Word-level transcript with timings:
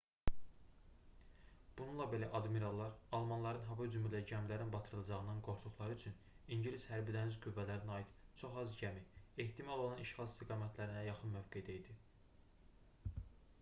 bununla 1.79 2.05
belə 2.13 2.29
admirallar 2.39 2.93
almanların 3.17 3.67
hava 3.73 3.85
hücumu 3.89 4.09
ilə 4.13 4.21
gəmilərin 4.31 4.71
batırılacağından 4.75 5.43
qorxduqları 5.49 5.97
üçün 5.97 6.17
ingilis 6.57 6.85
hərbi-dəniz 6.93 7.37
qüvvələrinə 7.45 7.95
aid 7.99 8.15
çox 8.41 8.57
az 8.63 8.73
gəmi 8.81 9.05
ehtimal 9.45 9.83
olunan 9.85 10.03
işğal 10.07 10.31
istiqamətlərinə 10.33 11.05
yaxın 11.11 11.37
mövqedə 11.37 11.77
idi 11.83 11.99